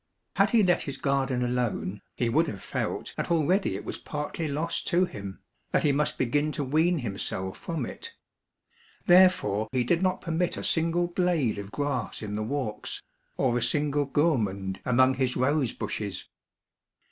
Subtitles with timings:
[0.37, 4.47] Had he let his garden alone, he would have felt that already it was partly
[4.47, 8.11] lost to him, that he must begin to wean himself from it;
[9.05, 13.03] therefore he did not permit a single blade of grass in the walks,
[13.37, 16.25] or a single gourmand among his rose bushes.